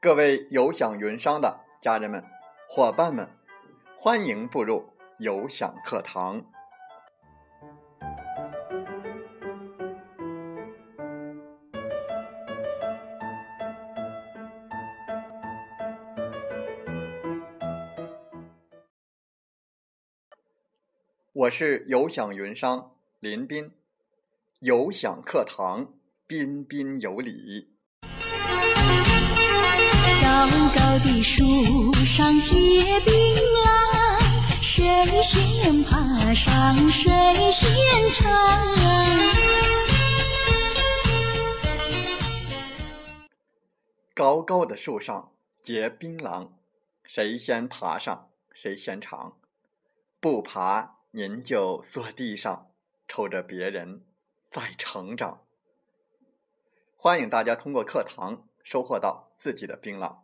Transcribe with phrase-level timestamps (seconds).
[0.00, 2.24] 各位有享云商的家人们、
[2.66, 3.28] 伙伴们，
[3.96, 4.88] 欢迎步入
[5.18, 6.42] 有享课堂。
[21.38, 23.70] 我是有享云商林斌，
[24.58, 25.94] 有享课堂
[26.26, 27.76] 彬彬有礼。
[30.20, 33.14] 高高的树上结槟
[33.54, 37.08] 榔，谁先爬上谁
[37.52, 38.28] 先尝。
[44.12, 45.30] 高高的树上
[45.62, 46.50] 结槟榔，
[47.04, 49.38] 谁先爬上谁先尝。
[50.20, 52.70] 不爬您就坐地上，
[53.06, 54.02] 瞅着别人
[54.48, 55.40] 在成长。
[56.96, 58.44] 欢迎大家通过课堂。
[58.62, 60.16] 收获到自己的槟榔，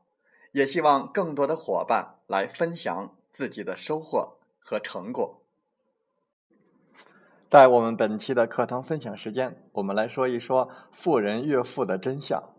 [0.53, 5.41] 也希望更多的伙伴来分享自己的收获和成果。
[7.49, 12.54] 在我们本期的课堂分享时间，我们来说一说富人岳父的真相。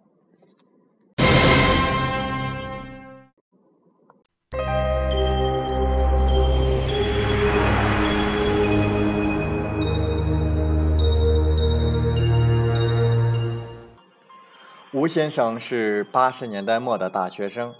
[15.05, 17.75] 吴先生是八十年代末的大学生，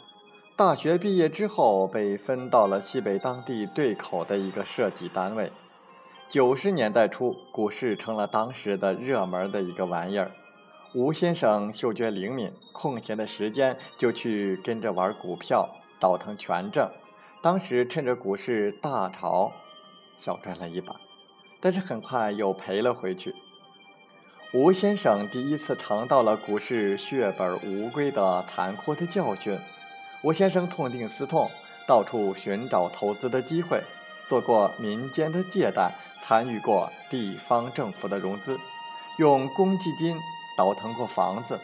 [0.55, 5.51] 大学毕业之后被分到了西北当地对口的一个设计单位。
[6.29, 10.29] 九十年代初，股市成了当时的热门的一个玩意儿。
[10.93, 15.67] 吴先生嗅觉灵敏，空闲的时间就去跟着玩股票，
[15.99, 16.87] 倒腾权证。
[17.41, 19.51] 当时趁着股市大潮，
[20.15, 20.95] 小赚了一把，
[21.59, 23.33] 但是很快又赔了回去。
[24.55, 29.59] 吴先生第一次尝到了股市血本无归的残酷的教训，
[30.21, 31.51] 吴先生痛定思痛，
[31.85, 33.83] 到处寻找投资的机会，
[34.29, 38.57] 做过民间的借贷，参与过地方政府的融资，
[39.17, 40.17] 用公积金
[40.57, 41.59] 倒腾过房子，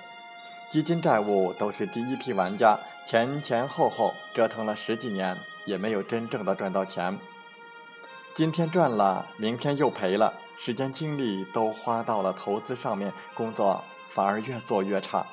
[0.70, 7.18] 基金债务都是第一批玩家，前前后后折腾了十几年，也没有真正的赚到钱。
[8.36, 10.34] 今天赚了，明天又赔了。
[10.64, 15.26] 时间精力都花到了投资上面，工作反而越做越差。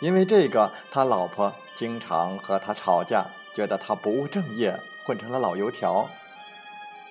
[0.00, 6.10] 因为这个，他老婆经常和他吵架，觉得他不务正业，混成了老油条。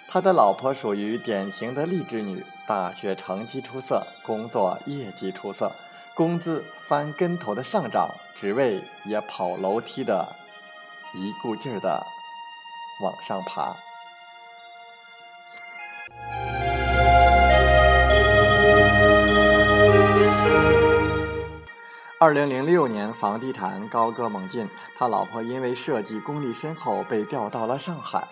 [0.10, 5.72] 他的老婆属于典型的励志女，大学成绩出色，工作业绩出色，
[6.14, 10.36] 工资翻跟头的上涨，职位也跑楼梯的，
[11.14, 12.06] 一股劲儿的
[13.02, 13.74] 往上爬。
[22.26, 28.28] 二零零六年，房地产高歌猛进，他老婆因为设计功力深厚，被调到了上海。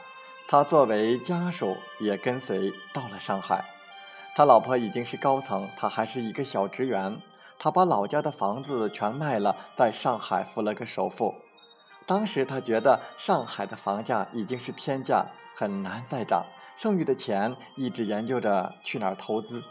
[0.48, 3.64] 他作为家属也跟随到了上海。
[4.36, 7.22] 他老婆已经是高层，他还是一个小职员。
[7.60, 11.36] 他把老家的房子全卖了，在上海付了个首付。
[12.08, 15.24] 当时他觉得上海的房价已经是天价，
[15.56, 16.44] 很难再涨，
[16.76, 19.62] 剩余的钱一直研究着去哪儿投资。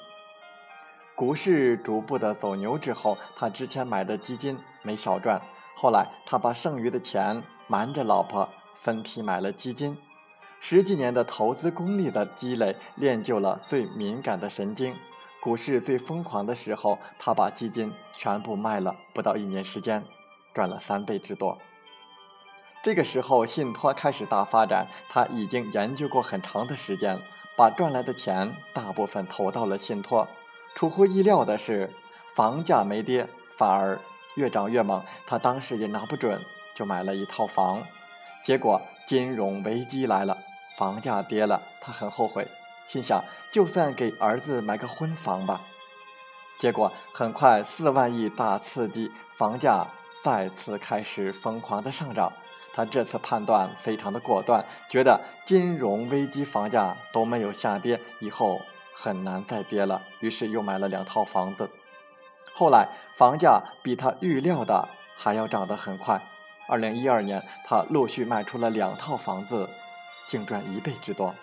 [1.14, 5.40] 股市逐步的走牛之后，他之前买的基金没少赚。
[5.76, 9.96] 后来他把剩余的钱瞒着老婆分批买了基金，
[10.60, 14.96] 十几年的投资功力的积累练就了最敏感的神经。
[15.40, 20.04] 股市最疯狂的时候，他把基金全部卖了，不到一年时间，
[20.54, 21.58] 赚了三倍之多。
[22.82, 27.20] 这个时候信托开始大发展，他已经研究过很长的时间，
[27.56, 30.26] 把赚来的钱大部分投到了信托。
[30.74, 31.92] 出乎意料的是，
[32.34, 34.00] 房价没跌，反而
[34.34, 35.02] 越涨越猛。
[35.26, 36.40] 他当时也拿不准，
[36.74, 37.82] 就买了一套房。
[38.42, 40.38] 结果金融危机来了，
[40.76, 42.48] 房价跌了，他很后悔，
[42.86, 43.22] 心想
[43.52, 45.62] 就算给儿子买个婚房吧。
[46.58, 49.86] 结果很快四万亿大刺激，房价
[50.24, 52.32] 再次开始疯狂的上涨。
[52.74, 58.62] 他这次判断非常的果断，觉得金融危机房价都没有下跌，以后。
[59.02, 61.68] 很难再跌了，于是又买了两套房子。
[62.54, 66.22] 后来房价比他预料的还要涨得很快。
[66.68, 69.68] 二零一二年，他陆续卖出了两套房子，
[70.28, 71.34] 净赚一倍之多。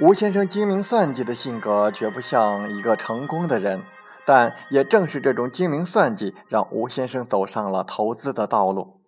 [0.00, 3.82] 吴先生精明算计的性格，绝不像一个成功的人。
[4.26, 9.00] 但也正是这种精明算计，让吴先生走上了投资的道路。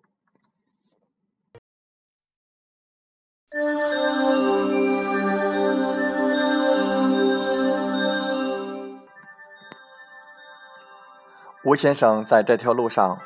[11.65, 13.19] 吴先生在这条路上，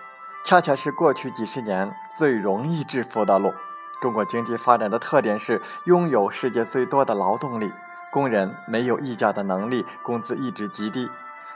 [0.43, 3.53] 恰恰是过去几十年最容易致富的路。
[4.01, 7.71] 中国经济发展的特点是拥有世界最多的劳动力，
[8.11, 11.07] 工人没有议价的能力，工资一直极低。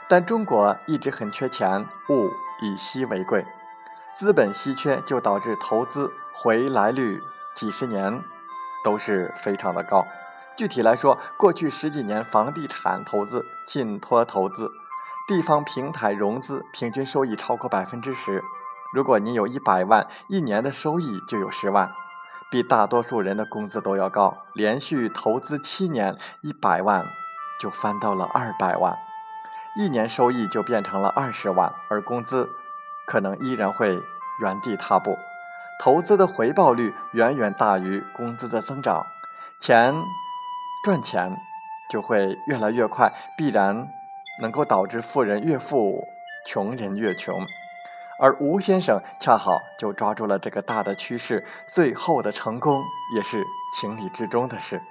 [0.08, 2.30] 但中国一直很缺钱，物
[2.62, 3.44] 以稀为贵，
[4.14, 7.20] 资本稀缺就导致投资回来率
[7.54, 8.22] 几十年
[8.84, 10.06] 都是非常的高。
[10.56, 14.70] 具体来说，过去十几年房地产投资、信托投资。
[15.28, 18.44] 地方平台融资平均收益超过百分之十，
[18.94, 21.90] 如果你有一百万，一年的收益就有十万，
[22.48, 24.38] 比大多数人的工资都要高。
[24.52, 27.04] 连续投资七年，一百万
[27.58, 28.96] 就翻到了二百万，
[29.76, 32.48] 一年收益就变成了二十万，而工资
[33.06, 33.98] 可能依然会
[34.40, 35.16] 原地踏步。
[35.80, 39.06] 投资的回报率远远大于工资的增长，
[39.60, 39.94] 钱
[40.84, 41.36] 赚钱
[41.90, 43.88] 就会越来越快，必然。
[44.38, 46.06] 能够导致富人越富，
[46.46, 47.34] 穷人越穷，
[48.20, 52.84] 而吴先生恰好就抓住了这个大的趋势，最后的成功
[53.14, 53.42] 也是
[53.72, 54.82] 情理之中的事。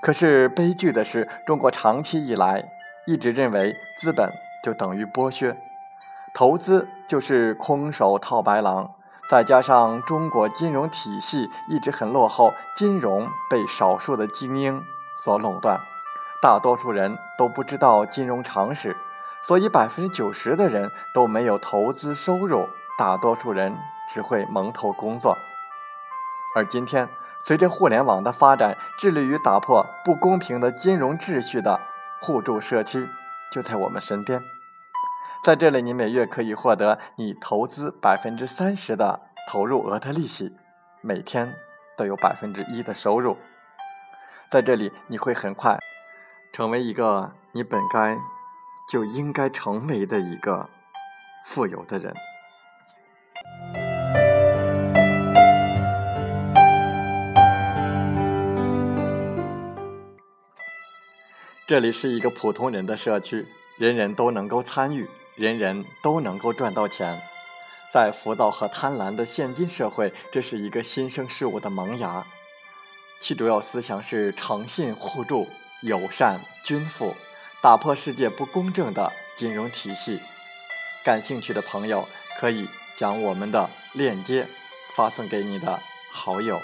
[0.00, 2.64] 可是悲剧的是，中国长期以来
[3.06, 4.30] 一直认为资本
[4.62, 5.56] 就等于剥削，
[6.34, 8.94] 投资就是空手套白狼，
[9.28, 14.82] 再加上中国金融体系一直很落后，金融被少数的精英
[15.24, 15.80] 所垄断。
[16.40, 18.96] 大多数人都不知道金融常识，
[19.42, 22.68] 所以百分之九十的人都没有投资收入。
[22.98, 23.76] 大多数人
[24.10, 25.36] 只会蒙头工作。
[26.54, 27.08] 而今天，
[27.42, 31.80] 随着互联网的发展，致力于打破不公平的金融秩序的
[32.22, 33.08] 互助社区
[33.50, 34.40] 就在我们身边。
[35.44, 39.20] 在这里，你每月可以获得你投资百分之三十的
[39.50, 40.56] 投入额的利息，
[41.00, 41.52] 每天
[41.96, 43.36] 都有百分之一的收入。
[44.48, 45.78] 在这里，你会很快。
[46.52, 48.16] 成为一个你本该
[48.88, 50.68] 就应该成为的一个
[51.44, 52.14] 富有的人。
[61.72, 63.46] 这里是一个普通人的社区，
[63.78, 67.18] 人人都能够参与，人人都能够赚到钱。
[67.90, 72.26] 在浮躁和贪婪的现今社会，这是一个新生事物的萌芽，
[73.20, 75.48] 其主要思想是诚信互助。
[75.80, 77.16] 友善均富，
[77.62, 80.20] 打破世界不公正的金融体系。
[81.02, 82.06] 感兴趣的朋友
[82.38, 84.46] 可以将我们的链接
[84.94, 85.80] 发送给你的
[86.10, 86.60] 好友。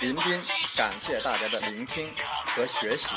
[0.00, 0.42] 林斌，
[0.76, 2.14] 感谢大家的聆听
[2.46, 3.14] 和学习。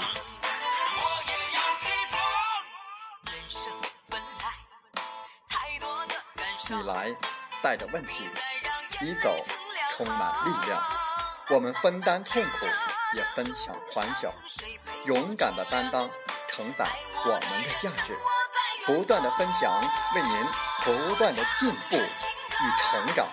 [6.70, 7.16] 你来
[7.62, 8.30] 带着问题，
[9.02, 9.42] 你走
[9.96, 10.84] 充满力量。
[11.50, 12.66] 我们分担痛苦，
[13.16, 14.34] 也分享欢笑。
[15.06, 16.10] 勇敢的担当，
[16.50, 16.86] 承载
[17.26, 18.18] 我们的价值。
[18.86, 19.82] 不断的分享，
[20.16, 20.46] 为您
[20.84, 23.28] 不断的进步与成长。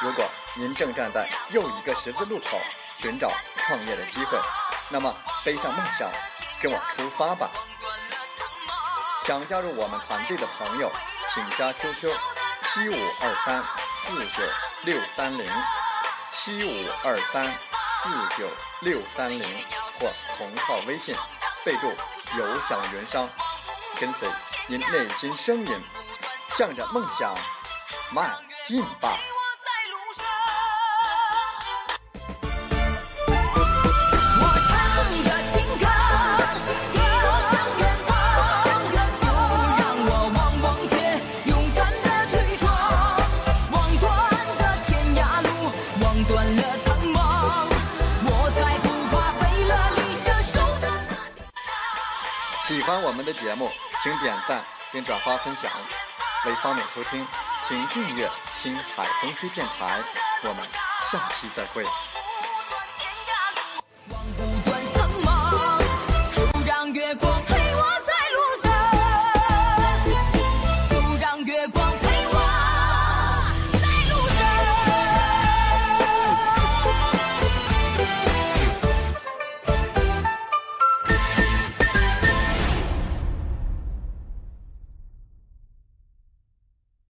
[0.00, 2.58] 如果您正站在又一个十字路口，
[2.96, 4.38] 寻找创业的机会，
[4.90, 6.10] 那么背上梦想，
[6.60, 7.50] 跟我出发吧！
[9.24, 10.92] 想加入我们团队的朋友，
[11.32, 12.14] 请加 QQ
[12.62, 13.64] 七五二三
[14.02, 14.42] 四九
[14.84, 15.50] 六三零
[16.30, 17.46] 七五二三
[18.02, 18.46] 四九
[18.82, 19.42] 六三零
[19.98, 21.14] 或同号微信，
[21.64, 21.86] 备注
[22.36, 23.26] “有享云商”，
[23.98, 24.28] 跟随
[24.66, 25.80] 您内心声音，
[26.56, 27.34] 向着梦想
[28.12, 29.18] 迈进吧！
[52.82, 53.70] 喜欢我们的节目，
[54.02, 54.60] 请点赞
[54.90, 55.70] 并转发分享。
[56.44, 57.24] 为方便收听，
[57.68, 58.28] 请订阅
[58.60, 60.02] “听海风吹电台”。
[60.42, 60.66] 我们
[61.08, 61.84] 下期再会。